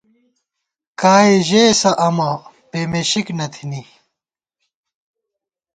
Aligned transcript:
کائےژېسہ 0.99 1.91
اَمہ، 2.07 2.29
پېمېشِک 2.69 3.27
نہ 3.37 3.47
تھنی 3.53 3.81